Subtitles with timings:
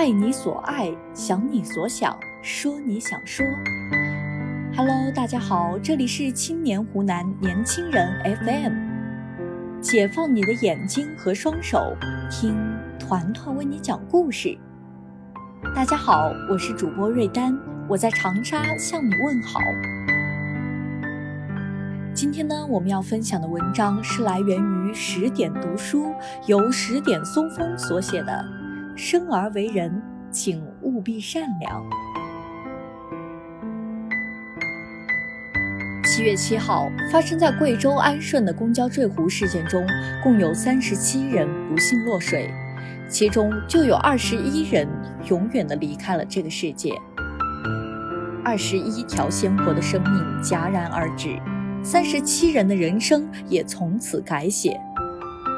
[0.00, 3.44] 爱你所爱，想你所想，说你想说。
[4.74, 8.72] Hello，大家好，这里是青年湖南年轻人 FM，
[9.82, 11.94] 解放你的眼睛和双手，
[12.30, 12.56] 听
[12.98, 14.56] 团团为你讲故事。
[15.76, 17.54] 大家好，我是主播瑞丹，
[17.86, 19.60] 我在长沙向你问好。
[22.14, 26.14] 今天呢，我们要分享的文章是来源于十点读书，
[26.46, 28.59] 由十点松风所写的。
[29.00, 29.90] 生而为人，
[30.30, 31.82] 请务必善良。
[36.04, 39.82] 七月七号，发生在贵州安顺的公交坠湖事件中，
[40.22, 42.52] 共有三十七人不幸落水，
[43.08, 44.86] 其中就有二十一人
[45.30, 46.92] 永远的离开了这个世界。
[48.44, 50.12] 二十一条鲜活的生命
[50.42, 51.40] 戛然而止。
[51.82, 54.78] 三十七人的人生也从此改写，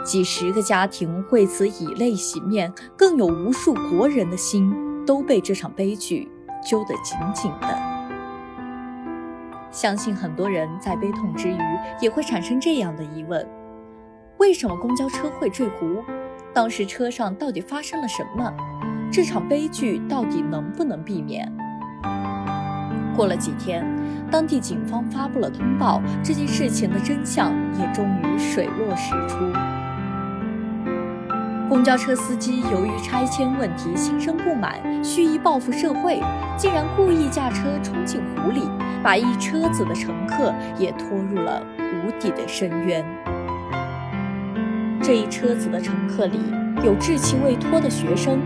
[0.04, 4.74] 几十个家庭为此以泪洗面，更有无数国人的心
[5.06, 6.28] 都被这场悲剧
[6.64, 7.92] 揪得紧紧的。
[9.70, 11.58] 相信很多人在悲痛之余，
[12.00, 13.48] 也会产生这样的疑问：
[14.38, 16.02] 为什么公交车会坠湖？
[16.52, 18.52] 当时车上到底发生了什么？
[19.10, 21.50] 这场悲剧到底能不能避免？
[23.16, 23.86] 过了几天，
[24.30, 29.38] 当地警方发布了通报，这件事情的真相也终于水落石出。
[31.72, 36.20] 公交车司机由于拆迁问题心生不满，蓄意报复社会，
[36.54, 38.68] 竟然故意驾车冲进湖里，
[39.02, 43.02] 把一车子的乘客也拖入了无底的深渊。
[45.02, 46.38] 这一车子的乘客里
[46.84, 48.38] 有稚气未脱的学生，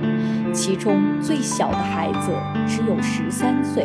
[0.54, 2.30] 其中最小的孩子
[2.68, 3.84] 只有十三岁。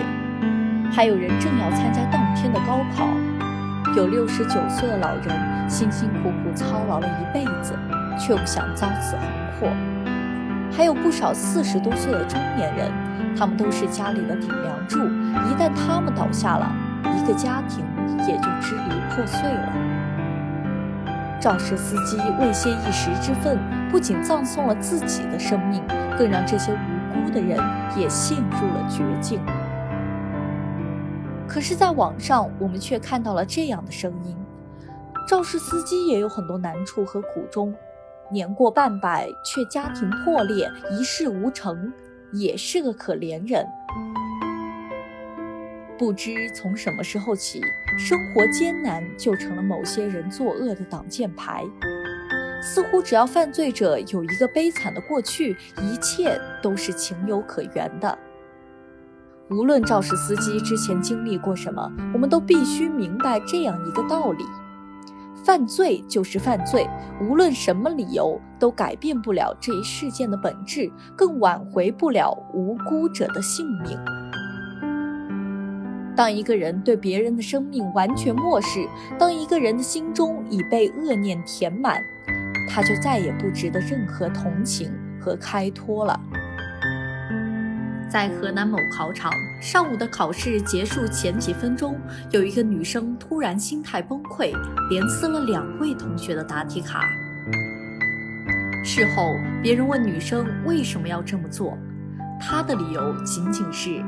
[0.92, 3.08] 还有人正要参加当天的高考，
[3.97, 7.73] 有六十九岁的老人辛辛苦苦操劳了一辈子，
[8.22, 9.26] 却不想遭此横
[9.59, 9.68] 祸；
[10.72, 12.92] 还有不少四十多岁的中年人，
[13.36, 16.72] 他们都是家里的顶梁柱，一旦他们倒下了，
[17.18, 17.84] 一个家庭
[18.28, 19.74] 也就支离破碎了。
[21.40, 23.58] 肇事司机为泄一时之愤，
[23.90, 25.81] 不仅葬送了自己的生命，
[26.16, 27.58] 更让这些无辜的人
[27.98, 29.42] 也陷入了绝境。
[31.48, 34.38] 可是，在网上，我们却看到了这样的声音：
[35.28, 37.74] 肇事司机也有很多难处和苦衷，
[38.31, 41.92] 年过半百却家庭破裂、一事无成，
[42.31, 43.66] 也是个可怜人。
[45.97, 47.62] 不知从什么时候起，
[47.97, 51.64] 生活艰难就成了某些人作恶的挡箭牌，
[52.59, 58.18] 似乎只要犯罪者有一个悲惨的过去，一切都是情有可原的。
[59.52, 64.44] 无论肇事司机之前经历过什么，我们都必须明白这样一个道理：
[65.44, 66.88] 犯罪就是犯罪，
[67.22, 73.97] 无论什么理由都改变不了这一事件的本质，更挽回不了无辜者的性命。
[76.16, 78.88] 当一个人对别人的生命完全漠视，
[79.18, 82.00] 当一个人的心中已被恶念填满，
[82.69, 86.19] 他就再也不值得任何同情和开脱了。
[88.12, 91.98] 在河南某考场，上午的考试结束前几分钟，
[92.30, 94.52] 有一个女生突然心态崩溃，
[94.90, 97.00] 连撕了两位同学的答题卡。
[98.84, 99.34] 事后，
[99.64, 101.78] 别人问女生为什么要这么做，
[102.38, 104.04] 她的理由仅仅是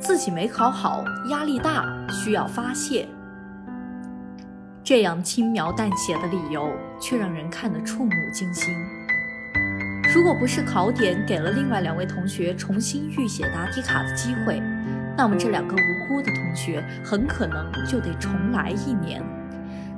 [0.00, 3.06] 自己没考好，压力大，需要发泄。
[4.82, 6.68] 这样轻描淡写的理由，
[7.00, 8.74] 却让人看得触目惊心。
[10.14, 14.62] 如果不是考点给了另外两位同学重新预写答题卡的机会，
[15.16, 19.22] 那么这两个无辜的同学很可能就得重来一年，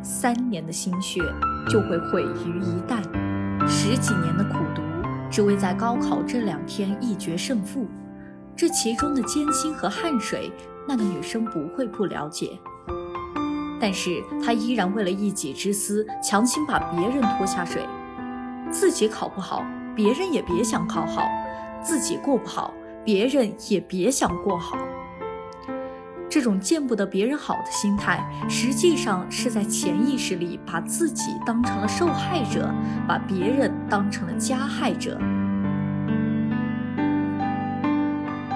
[0.04, 1.20] 三年的心血
[1.68, 3.02] 就会毁于一旦，
[3.66, 4.82] 十几年的苦读
[5.28, 7.88] 只为在高考这两天一决胜负，
[8.54, 10.52] 这其中的艰辛和汗水，
[10.86, 12.56] 那个女生不会不了解，
[13.80, 17.82] 但是她依然为了一己之私，强行把别人拖下水，
[18.70, 19.64] 自己考不好。
[19.94, 21.28] 别人也别想考好，
[21.82, 22.72] 自己过不好，
[23.04, 24.76] 别人也别想过好。
[26.28, 32.68] 这种见不得别人好的心态，实际上是在潜意识里把自己当成了受害者，
[33.06, 35.16] 把别人当成了加害者。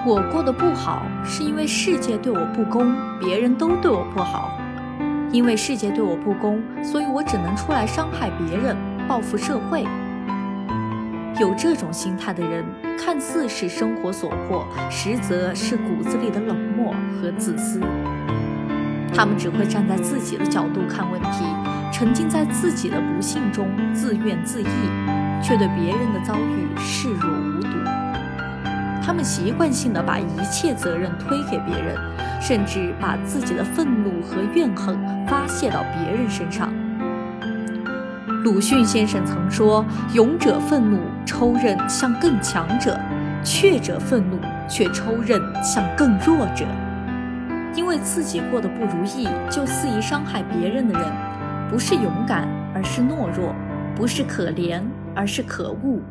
[0.05, 4.51] 我过得不好，是因为世界对我不公，别人都对我不好。
[5.31, 8.75] 因为世界对我不公，所以我只能出来伤害别人，
[9.07, 9.85] 报复社会。
[11.39, 12.65] 有这种心态的人，
[12.97, 17.79] 看似是生活所迫，实则是骨子里的冷漠和自私。
[19.15, 21.45] 他们只会站在自己的角度看问题，
[21.93, 27.69] 沉浸在自己的不幸中自怨自艾，却对别人的遭遇视若无睹。
[29.01, 31.95] 他们习惯性的把一切责任推给别人，
[32.41, 36.69] 甚至把自己的愤怒和怨恨发泄到别人身上。
[38.43, 40.97] 鲁迅先生曾说：“勇者愤怒
[41.29, 42.99] 抽刃向更强者，
[43.43, 46.65] 怯者愤怒却抽刃向更弱者。”
[47.77, 51.07] 因为自己过得不如意就肆意伤害别人的人，
[51.69, 53.53] 不是勇敢，而是懦弱；
[53.95, 54.81] 不是可怜，
[55.15, 56.01] 而是可恶。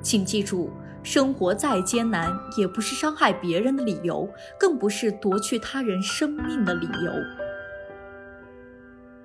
[0.00, 0.70] 请记住，
[1.02, 4.26] 生活再艰难，也不是伤害别人的理由，
[4.58, 7.12] 更不是夺去他人生命的理由。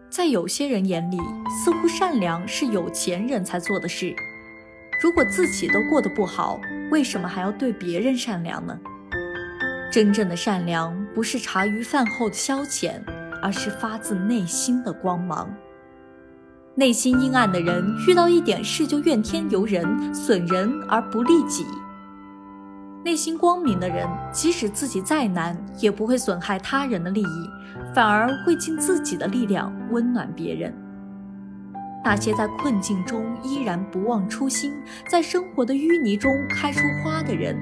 [0.09, 1.17] 在有些人眼里，
[1.63, 4.13] 似乎善良是有钱人才做的事。
[5.03, 8.79] 如果自己都过得不好，为什么还要对别人善良呢？
[9.91, 12.93] 真正的善良不是茶余饭后的消遣，
[13.41, 15.53] 而是发自内心的光芒。
[16.75, 19.85] 内心阴暗的人，遇到一点事就怨天尤人，
[20.15, 21.65] 损人而不利己。
[23.03, 27.49] 内心光明的人，即使自己再难，也不会损害他人的利益，
[27.93, 30.73] 反而会尽自己的力量温暖别人。
[32.03, 34.73] 那些在困境中依然不忘初心，
[35.07, 37.57] 在生活的淤泥中开出花的人，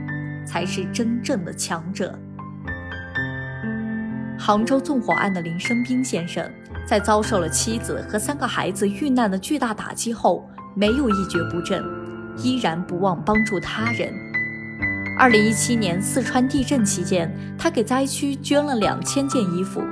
[0.45, 2.17] 才是真正的强者。
[4.39, 6.49] 杭州纵火案的林生斌先生，
[6.88, 11.83] 在遭受了妻子和三个孩子遇难的巨大打击后，没有一蹶不振，
[12.37, 14.11] 依然不忘帮助他人。
[15.19, 19.83] 二零一七年四川地震期间，他给灾区捐了两千件衣服。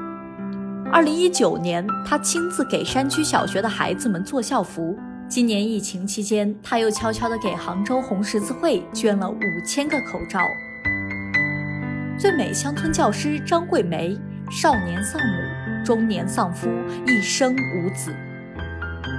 [0.92, 4.98] 二零一九年，他亲自给山区小学的孩子们做校服。
[5.28, 10.42] 今年疫情期间，他又悄悄地给杭州红十字会捐了五千个口罩。
[12.18, 14.18] 最美乡村教师张桂梅，
[14.50, 16.68] 少年丧母，中年丧夫，
[17.06, 18.12] 一生无子。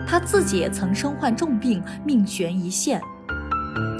[0.08, 3.00] 她自己也曾身患重病，命悬一线。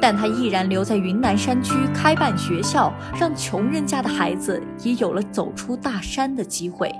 [0.03, 6.91] 但他毅然留在云南山区开办学校，让穷人家的孩子也有了走出大山的机会。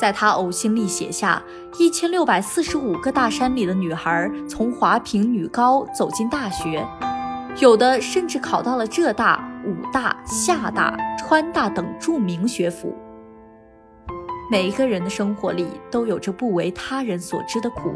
[0.00, 1.42] 在他呕心沥血下，
[1.78, 6.82] 一千六百四十五个大山里的女孩从华坪女高走进大学，
[7.58, 12.96] 有的甚至考到了浙大、武大、厦大、川大等著名学府。
[14.50, 17.94] 每一个人的生活里都有着不为他人所知的苦。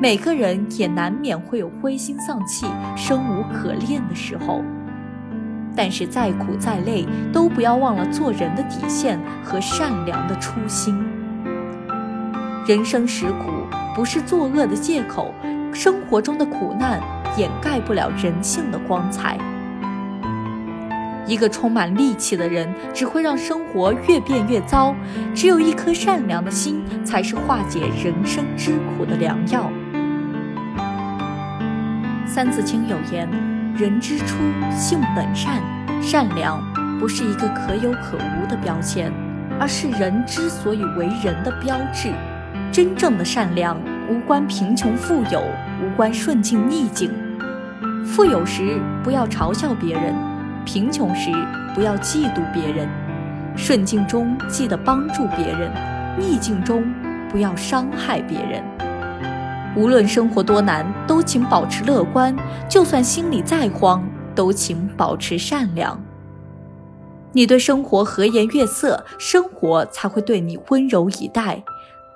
[0.00, 2.64] 每个人也难免会有灰心丧气、
[2.96, 4.62] 生无可恋的时候，
[5.82, 10.94] 但是再苦再累，都不要忘了做人的底线和善良的初心。
[12.66, 13.50] 人生实苦，
[13.94, 15.34] 不是作恶的借口。
[15.72, 17.00] 生活中的苦难
[17.38, 19.38] 掩盖不了人性的光彩。
[21.26, 24.94] 一个充满戾气的人，只会让生活越变越糟。
[25.34, 29.72] 只有一颗善良的心，才是化解人生之苦的良药。
[32.26, 33.26] 三字经有言
[33.80, 34.36] ：“人之初，
[34.76, 35.58] 性本善。
[36.02, 36.62] 善良
[36.98, 39.10] 不是一个可有可无的标签，
[39.58, 42.12] 而是人之所以为人的标志。
[42.70, 43.74] 真正的善良，
[44.06, 45.42] 无关贫穷富有，
[45.82, 47.10] 无关顺境逆境。
[48.04, 50.14] 富有时不要嘲笑别人，
[50.66, 51.30] 贫穷时
[51.74, 52.86] 不要嫉妒别人。
[53.56, 55.72] 顺境中记得帮助别人，
[56.18, 56.84] 逆境中
[57.30, 58.62] 不要伤害别人。”
[59.76, 62.34] 无论生活多难，都请保持乐观；
[62.68, 66.02] 就算心里再慌，都请保持善良。
[67.32, 71.62] 你对生活和颜悦色，生活才会对你温柔以待；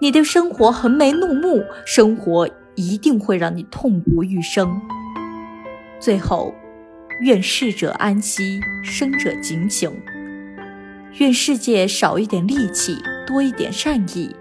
[0.01, 4.81] 你对生活横眉怒目，生活一定会让你痛不欲生。
[6.01, 6.53] 最后，
[7.21, 9.93] 愿逝者安息，生者警醒。
[11.19, 14.35] 愿世界少一点戾气，多一点善意。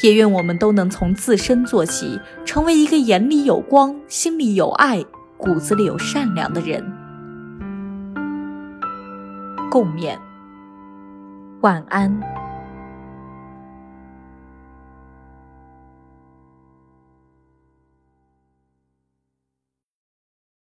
[0.00, 5.04] 也愿我们都能从自身做起，成为一个眼里有光、心里有爱、
[5.36, 6.82] 骨子里有善良的人。
[9.70, 10.18] 共勉，
[11.60, 12.41] 晚安。